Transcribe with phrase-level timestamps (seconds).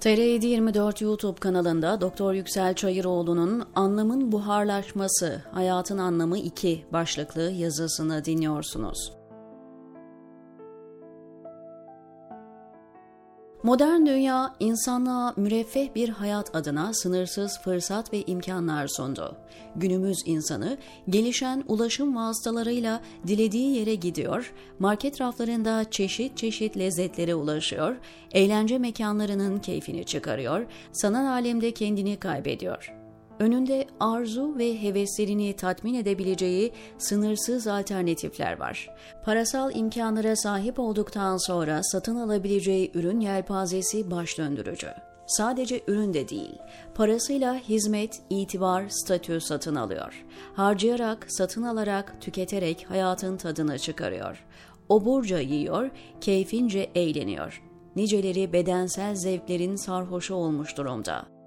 [0.00, 9.19] TR724 YouTube kanalında Doktor Yüksel Çayıroğlu'nun Anlamın Buharlaşması, Hayatın Anlamı 2 başlıklı yazısını dinliyorsunuz.
[13.62, 19.36] Modern dünya insanlığa müreffeh bir hayat adına sınırsız fırsat ve imkanlar sundu.
[19.76, 20.78] Günümüz insanı
[21.08, 27.96] gelişen ulaşım vasıtalarıyla dilediği yere gidiyor, market raflarında çeşit çeşit lezzetlere ulaşıyor,
[28.32, 32.99] eğlence mekanlarının keyfini çıkarıyor, sanal alemde kendini kaybediyor
[33.40, 38.90] önünde arzu ve heveslerini tatmin edebileceği sınırsız alternatifler var.
[39.24, 44.88] Parasal imkanlara sahip olduktan sonra satın alabileceği ürün yelpazesi baş döndürücü.
[45.26, 46.58] Sadece ürün de değil,
[46.94, 50.24] parasıyla hizmet, itibar, statü satın alıyor.
[50.54, 54.44] Harcayarak, satın alarak, tüketerek hayatın tadını çıkarıyor.
[54.88, 57.62] Oburca yiyor, keyfince eğleniyor.
[57.96, 61.39] Niceleri bedensel zevklerin sarhoşu olmuş durumda.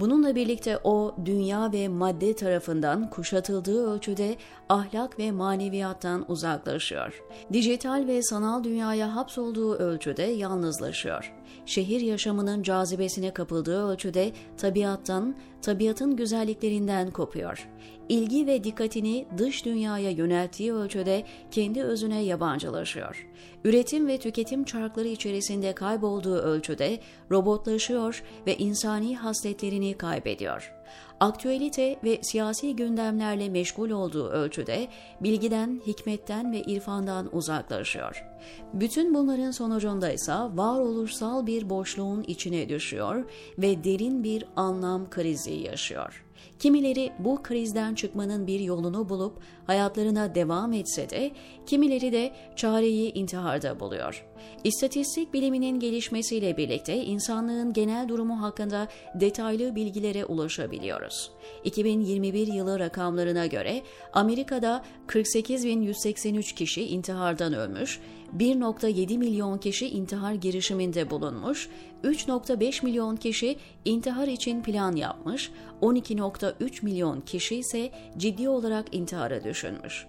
[0.00, 4.36] Bununla birlikte o dünya ve madde tarafından kuşatıldığı ölçüde
[4.68, 7.22] ahlak ve maneviyattan uzaklaşıyor.
[7.52, 11.37] Dijital ve sanal dünyaya hapsolduğu ölçüde yalnızlaşıyor.
[11.66, 17.68] Şehir yaşamının cazibesine kapıldığı ölçüde tabiattan, tabiatın güzelliklerinden kopuyor.
[18.08, 23.28] İlgi ve dikkatini dış dünyaya yönelttiği ölçüde kendi özüne yabancılaşıyor.
[23.64, 26.98] Üretim ve tüketim çarkları içerisinde kaybolduğu ölçüde
[27.30, 30.72] robotlaşıyor ve insani hasletlerini kaybediyor
[31.20, 34.88] aktüelite ve siyasi gündemlerle meşgul olduğu ölçüde
[35.20, 38.24] bilgiden, hikmetten ve irfandan uzaklaşıyor.
[38.72, 43.24] Bütün bunların sonucunda ise varoluşsal bir boşluğun içine düşüyor
[43.58, 46.24] ve derin bir anlam krizi yaşıyor.
[46.58, 51.30] Kimileri bu krizden çıkmanın bir yolunu bulup hayatlarına devam etse de
[51.66, 54.24] kimileri de çareyi intiharda buluyor.
[54.64, 61.30] İstatistik biliminin gelişmesiyle birlikte insanlığın genel durumu hakkında detaylı bilgilere ulaşabiliyoruz.
[61.64, 68.00] 2021 yılı rakamlarına göre Amerika'da 48.183 kişi intihardan ölmüş,
[68.36, 71.68] 1.7 milyon kişi intihar girişiminde bulunmuş,
[72.04, 75.50] 3.5 milyon kişi intihar için plan yapmış,
[75.82, 80.06] 12.3 milyon kişi ise ciddi olarak intihara düşünmüş.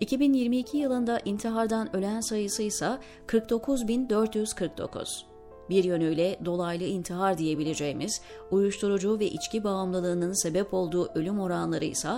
[0.00, 5.22] 2022 yılında intihardan ölen sayısı ise 49.449.
[5.70, 8.20] Bir yönüyle dolaylı intihar diyebileceğimiz
[8.50, 12.10] uyuşturucu ve içki bağımlılığının sebep olduğu ölüm oranları ise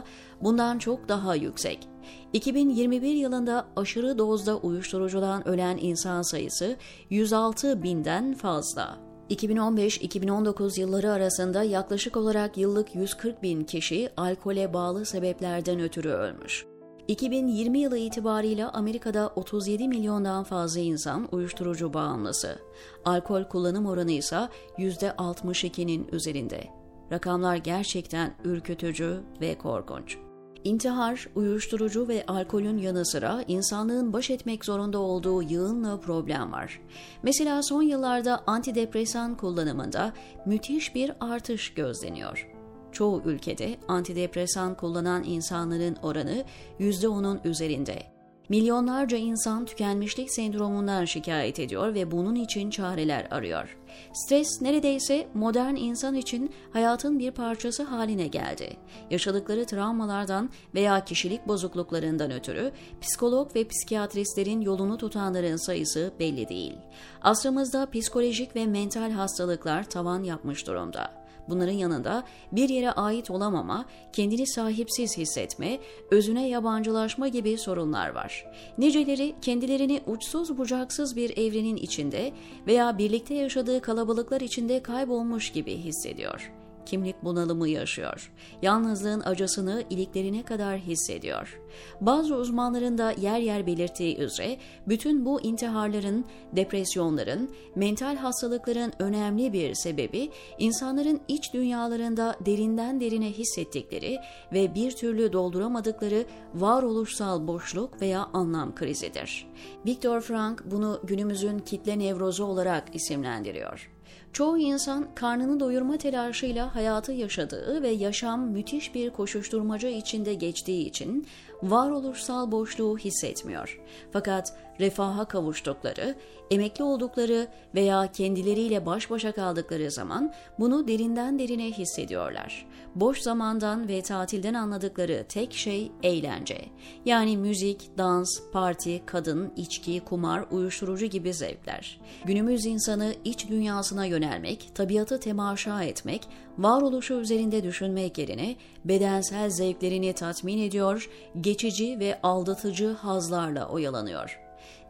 [0.42, 1.88] bundan çok daha yüksek.
[2.32, 6.76] 2021 yılında aşırı dozda uyuşturucudan ölen insan sayısı
[7.10, 8.98] 106 binden fazla.
[9.30, 16.73] 2015-2019 yılları arasında yaklaşık olarak yıllık 140 bin kişi alkole bağlı sebeplerden ötürü ölmüş.
[17.08, 22.58] 2020 yılı itibariyle Amerika'da 37 milyondan fazla insan uyuşturucu bağımlısı.
[23.04, 24.48] Alkol kullanım oranı ise
[24.78, 26.64] %62'nin üzerinde.
[27.12, 30.18] Rakamlar gerçekten ürkütücü ve korkunç.
[30.64, 36.80] İntihar, uyuşturucu ve alkolün yanı sıra insanlığın baş etmek zorunda olduğu yığınla problem var.
[37.22, 40.12] Mesela son yıllarda antidepresan kullanımında
[40.46, 42.53] müthiş bir artış gözleniyor
[42.94, 46.44] çoğu ülkede antidepresan kullanan insanların oranı
[46.80, 48.14] %10'un üzerinde.
[48.48, 53.76] Milyonlarca insan tükenmişlik sendromundan şikayet ediyor ve bunun için çareler arıyor.
[54.12, 58.76] Stres neredeyse modern insan için hayatın bir parçası haline geldi.
[59.10, 66.76] Yaşadıkları travmalardan veya kişilik bozukluklarından ötürü psikolog ve psikiyatristlerin yolunu tutanların sayısı belli değil.
[67.22, 71.23] Asrımızda psikolojik ve mental hastalıklar tavan yapmış durumda.
[71.48, 75.78] Bunların yanında bir yere ait olamama, kendini sahipsiz hissetme,
[76.10, 78.46] özüne yabancılaşma gibi sorunlar var.
[78.78, 82.32] Niceleri kendilerini uçsuz bucaksız bir evrenin içinde
[82.66, 86.52] veya birlikte yaşadığı kalabalıklar içinde kaybolmuş gibi hissediyor
[86.86, 88.32] kimlik bunalımı yaşıyor.
[88.62, 91.60] Yalnızlığın acısını iliklerine kadar hissediyor.
[92.00, 94.56] Bazı uzmanların da yer yer belirttiği üzere
[94.88, 104.18] bütün bu intiharların, depresyonların, mental hastalıkların önemli bir sebebi insanların iç dünyalarında derinden derine hissettikleri
[104.52, 106.24] ve bir türlü dolduramadıkları
[106.54, 109.46] varoluşsal boşluk veya anlam krizidir.
[109.86, 113.93] Viktor Frank bunu günümüzün kitle nevrozu olarak isimlendiriyor.
[114.34, 121.26] Çoğu insan karnını doyurma telaşıyla hayatı yaşadığı ve yaşam müthiş bir koşuşturmaca içinde geçtiği için
[121.70, 123.80] varoluşsal boşluğu hissetmiyor.
[124.12, 126.14] Fakat refaha kavuştukları,
[126.50, 132.66] emekli oldukları veya kendileriyle baş başa kaldıkları zaman bunu derinden derine hissediyorlar.
[132.94, 136.64] Boş zamandan ve tatilden anladıkları tek şey eğlence.
[137.04, 142.00] Yani müzik, dans, parti, kadın, içki, kumar, uyuşturucu gibi zevkler.
[142.24, 146.28] Günümüz insanı iç dünyasına yönelmek, tabiatı temaşa etmek,
[146.58, 151.10] varoluşu üzerinde düşünmek yerine bedensel zevklerini tatmin ediyor,
[151.40, 154.40] geçici ve aldatıcı hazlarla oyalanıyor.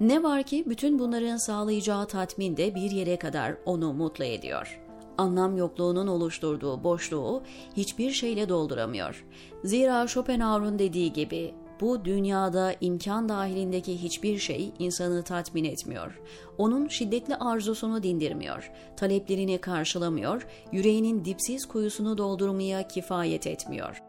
[0.01, 4.81] Ne var ki bütün bunların sağlayacağı tatmin de bir yere kadar onu mutlu ediyor.
[5.19, 7.43] Anlam yokluğunun oluşturduğu boşluğu
[7.77, 9.25] hiçbir şeyle dolduramıyor.
[9.65, 16.21] Zira Schopenhauer'un dediği gibi bu dünyada imkan dahilindeki hiçbir şey insanı tatmin etmiyor.
[16.59, 24.03] Onun şiddetli arzusunu dindirmiyor, taleplerini karşılamıyor, yüreğinin dipsiz kuyusunu doldurmaya kifayet etmiyor.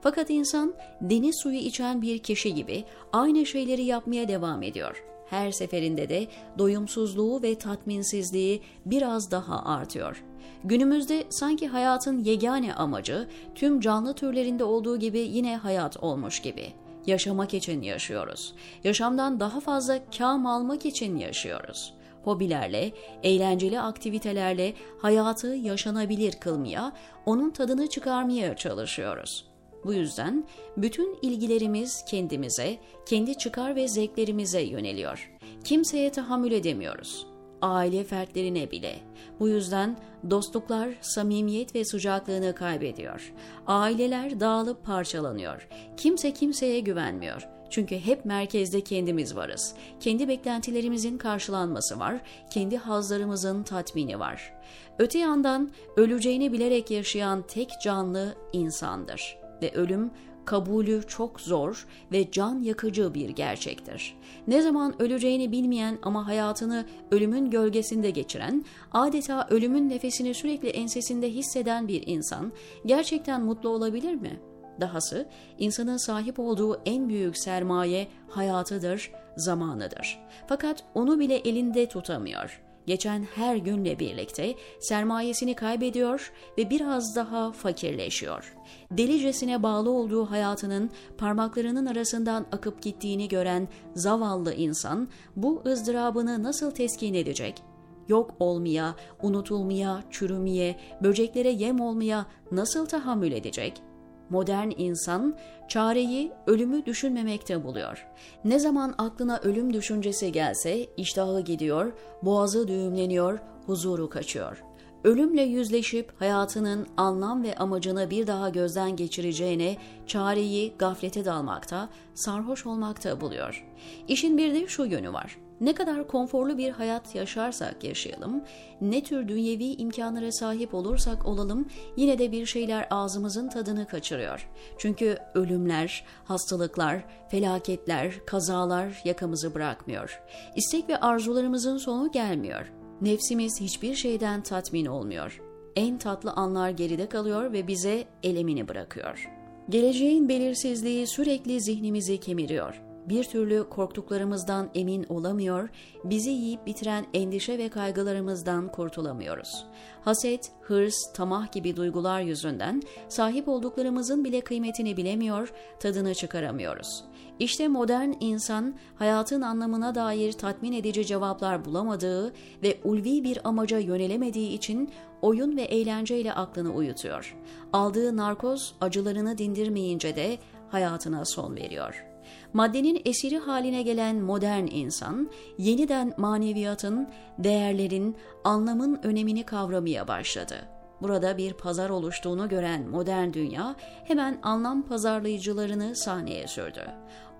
[0.00, 5.04] Fakat insan deniz suyu içen bir kişi gibi aynı şeyleri yapmaya devam ediyor.
[5.30, 6.26] Her seferinde de
[6.58, 10.24] doyumsuzluğu ve tatminsizliği biraz daha artıyor.
[10.64, 16.72] Günümüzde sanki hayatın yegane amacı tüm canlı türlerinde olduğu gibi yine hayat olmuş gibi
[17.06, 18.54] yaşamak için yaşıyoruz.
[18.84, 21.94] Yaşamdan daha fazla kam almak için yaşıyoruz.
[22.24, 22.92] Hobilerle,
[23.22, 26.92] eğlenceli aktivitelerle hayatı yaşanabilir kılmaya,
[27.26, 29.48] onun tadını çıkarmaya çalışıyoruz.
[29.84, 35.32] Bu yüzden bütün ilgilerimiz kendimize, kendi çıkar ve zevklerimize yöneliyor.
[35.64, 38.98] Kimseye tahammül edemiyoruz aile fertlerine bile.
[39.40, 39.98] Bu yüzden
[40.30, 43.32] dostluklar samimiyet ve sıcaklığını kaybediyor.
[43.66, 45.68] Aileler dağılıp parçalanıyor.
[45.96, 47.48] Kimse kimseye güvenmiyor.
[47.70, 49.74] Çünkü hep merkezde kendimiz varız.
[50.00, 52.20] Kendi beklentilerimizin karşılanması var,
[52.50, 54.52] kendi hazlarımızın tatmini var.
[54.98, 60.10] Öte yandan öleceğini bilerek yaşayan tek canlı insandır ve ölüm
[60.46, 64.16] kabulü çok zor ve can yakıcı bir gerçektir.
[64.48, 71.88] Ne zaman öleceğini bilmeyen ama hayatını ölümün gölgesinde geçiren, adeta ölümün nefesini sürekli ensesinde hisseden
[71.88, 72.52] bir insan
[72.86, 74.40] gerçekten mutlu olabilir mi?
[74.80, 75.28] Dahası
[75.58, 80.18] insanın sahip olduğu en büyük sermaye hayatıdır, zamanıdır.
[80.46, 88.56] Fakat onu bile elinde tutamıyor geçen her günle birlikte sermayesini kaybediyor ve biraz daha fakirleşiyor.
[88.90, 97.14] Delicesine bağlı olduğu hayatının parmaklarının arasından akıp gittiğini gören zavallı insan bu ızdırabını nasıl teskin
[97.14, 97.62] edecek?
[98.08, 103.85] Yok olmaya, unutulmaya, çürümeye, böceklere yem olmaya nasıl tahammül edecek?''
[104.30, 105.36] Modern insan
[105.68, 108.06] çareyi ölümü düşünmemekte buluyor.
[108.44, 111.92] Ne zaman aklına ölüm düşüncesi gelse iştahı gidiyor,
[112.22, 114.62] boğazı düğümleniyor, huzuru kaçıyor.
[115.04, 119.76] Ölümle yüzleşip hayatının anlam ve amacını bir daha gözden geçireceğine
[120.06, 123.66] çareyi gaflete dalmakta, sarhoş olmakta buluyor.
[124.08, 125.45] İşin bir de şu yönü var.
[125.60, 128.44] Ne kadar konforlu bir hayat yaşarsak yaşayalım,
[128.80, 131.66] ne tür dünyevi imkanlara sahip olursak olalım
[131.96, 134.48] yine de bir şeyler ağzımızın tadını kaçırıyor.
[134.78, 140.22] Çünkü ölümler, hastalıklar, felaketler, kazalar yakamızı bırakmıyor.
[140.56, 142.72] İstek ve arzularımızın sonu gelmiyor.
[143.00, 145.42] Nefsimiz hiçbir şeyden tatmin olmuyor.
[145.76, 149.30] En tatlı anlar geride kalıyor ve bize elemini bırakıyor.
[149.68, 155.68] Geleceğin belirsizliği sürekli zihnimizi kemiriyor bir türlü korktuklarımızdan emin olamıyor,
[156.04, 159.66] bizi yiyip bitiren endişe ve kaygılarımızdan kurtulamıyoruz.
[160.04, 167.04] Haset, hırs, tamah gibi duygular yüzünden sahip olduklarımızın bile kıymetini bilemiyor, tadını çıkaramıyoruz.
[167.38, 172.32] İşte modern insan hayatın anlamına dair tatmin edici cevaplar bulamadığı
[172.62, 174.90] ve ulvi bir amaca yönelemediği için
[175.22, 177.36] oyun ve eğlenceyle aklını uyutuyor.
[177.72, 182.05] Aldığı narkoz acılarını dindirmeyince de hayatına son veriyor.''
[182.52, 190.68] Maddenin esiri haline gelen modern insan, yeniden maneviyatın, değerlerin, anlamın önemini kavramaya başladı.
[191.02, 196.90] Burada bir pazar oluştuğunu gören modern dünya hemen anlam pazarlayıcılarını sahneye sürdü.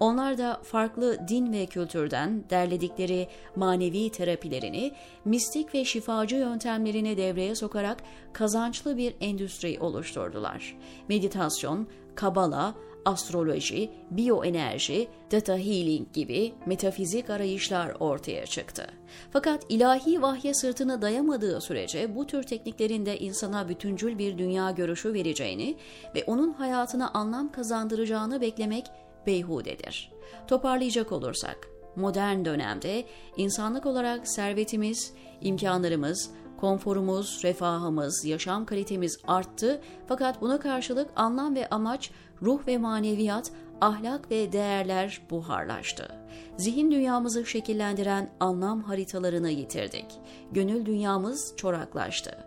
[0.01, 4.93] Onlar da farklı din ve kültürden derledikleri manevi terapilerini,
[5.25, 8.03] mistik ve şifacı yöntemlerini devreye sokarak
[8.33, 10.77] kazançlı bir endüstri oluşturdular.
[11.09, 12.75] Meditasyon, kabala,
[13.07, 18.87] astroloji, biyoenerji, data healing gibi metafizik arayışlar ortaya çıktı.
[19.31, 25.15] Fakat ilahi vahye sırtını dayamadığı sürece bu tür tekniklerin de insana bütüncül bir dünya görüşü
[25.15, 25.77] vereceğini
[26.15, 28.87] ve onun hayatına anlam kazandıracağını beklemek
[29.27, 30.13] beyhudedir.
[30.49, 33.05] Toparlayacak olursak, modern dönemde
[33.37, 42.11] insanlık olarak servetimiz, imkanlarımız, konforumuz, refahımız, yaşam kalitemiz arttı fakat buna karşılık anlam ve amaç,
[42.43, 46.26] ruh ve maneviyat ahlak ve değerler buharlaştı.
[46.57, 50.07] Zihin dünyamızı şekillendiren anlam haritalarını yitirdik.
[50.53, 52.39] Gönül dünyamız çoraklaştı.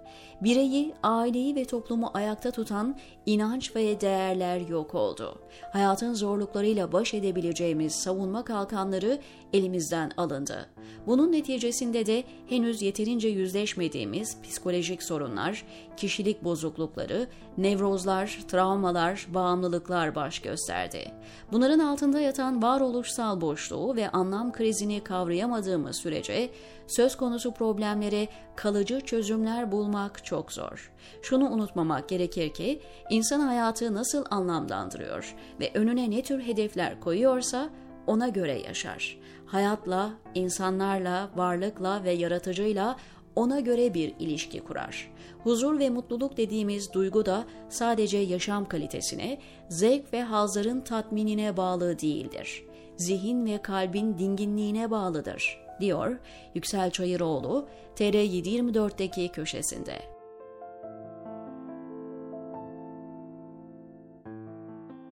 [0.42, 5.40] Bireyi, aileyi ve toplumu ayakta tutan inanç ve değerler yok oldu.
[5.74, 9.20] Hayatın zorluklarıyla baş edebileceğimiz savunma kalkanları
[9.54, 10.70] elimizden alındı.
[11.08, 15.66] Bunun neticesinde de henüz yeterince yüzleşmediğimiz psikolojik sorunlar,
[15.98, 17.28] kişilik bozuklukları,
[17.58, 21.12] nevrozlar, travmalar, bağımlılıklar baş gösterdi.
[21.52, 23.42] Bunların altında yatan varoluşsal
[23.80, 26.50] boşluğu ve anlam krizini kavrayamadığımız sürece
[26.88, 30.92] söz konusu problemlere kalıcı çözümler bulmak çok zor.
[31.22, 37.70] Şunu unutmamak gerekir ki insan hayatı nasıl anlamlandırıyor ve önüne ne tür hedefler koyuyorsa
[38.08, 39.18] ona göre yaşar.
[39.46, 42.96] Hayatla, insanlarla, varlıkla ve yaratıcıyla
[43.36, 45.12] ona göre bir ilişki kurar.
[45.44, 52.69] Huzur ve mutluluk dediğimiz duygu da sadece yaşam kalitesine, zevk ve hazların tatminine bağlı değildir.
[53.00, 56.18] Zihin ve kalbin dinginliğine bağlıdır, diyor
[56.56, 60.19] Yüksel Çayıroğlu TR724'deki köşesinde.